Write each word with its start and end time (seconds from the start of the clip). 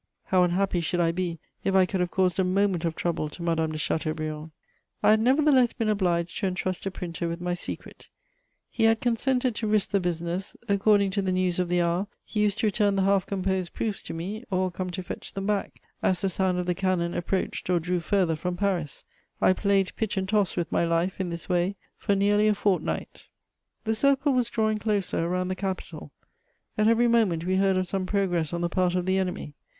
How 0.23 0.41
unhappy 0.41 0.81
should 0.81 0.99
I 0.99 1.11
be 1.11 1.37
if 1.63 1.75
I 1.75 1.85
could 1.85 1.99
have 1.99 2.09
caused 2.09 2.39
a 2.39 2.43
moment 2.43 2.85
of 2.85 2.95
trouble 2.95 3.29
to 3.29 3.43
Madame 3.43 3.71
de 3.71 3.77
Chateaubriand! 3.77 4.49
I 5.03 5.11
had 5.11 5.19
nevertheless 5.19 5.73
been 5.73 5.89
obliged 5.89 6.35
to 6.39 6.47
entrust 6.47 6.87
a 6.87 6.89
printer 6.89 7.27
with 7.27 7.39
my 7.39 7.53
secret: 7.53 8.07
he 8.71 8.85
had 8.85 8.99
consented 8.99 9.53
to 9.53 9.67
risk 9.67 9.91
the 9.91 9.99
business; 9.99 10.55
according 10.67 11.11
to 11.11 11.21
the 11.21 11.31
news 11.31 11.59
of 11.59 11.69
the 11.69 11.81
hour, 11.83 12.07
he 12.25 12.41
used 12.41 12.57
to 12.61 12.65
return 12.65 12.95
the 12.95 13.03
half 13.03 13.27
composed 13.27 13.73
proofs 13.75 14.01
to 14.01 14.13
me, 14.15 14.43
or 14.49 14.71
come 14.71 14.89
to 14.89 15.03
fetch 15.03 15.33
them 15.35 15.45
back, 15.45 15.79
as 16.01 16.21
the 16.21 16.29
sound 16.29 16.57
of 16.57 16.65
the 16.65 16.73
cannon 16.73 17.13
approached 17.13 17.69
or 17.69 17.79
drew 17.79 17.99
farther 17.99 18.35
from 18.35 18.57
Paris: 18.57 19.05
I 19.39 19.53
played 19.53 19.95
pitch 19.97 20.17
and 20.17 20.27
toss 20.27 20.55
with 20.55 20.71
my 20.71 20.83
life, 20.83 21.19
in 21.19 21.29
this 21.29 21.47
way, 21.47 21.75
for 21.99 22.15
nearly 22.15 22.47
a 22.47 22.55
fortnight. 22.55 23.27
[Sidenote: 23.27 23.27
War 23.27 23.29
at 23.29 23.35
the 23.37 23.41
gates 23.51 23.77
of 23.77 23.83
Paris.] 23.83 23.83
The 23.83 24.09
circle 24.23 24.33
was 24.33 24.49
drawing 24.49 24.77
closer 24.79 25.19
around 25.27 25.49
the 25.49 25.55
capital: 25.55 26.11
at 26.75 26.87
every 26.87 27.07
moment 27.07 27.43
we 27.45 27.57
heard 27.57 27.77
of 27.77 27.85
some 27.85 28.07
progress 28.07 28.51
on 28.51 28.61
the 28.61 28.67
part 28.67 28.95
of 28.95 29.05
the 29.05 29.19
enemy. 29.19 29.53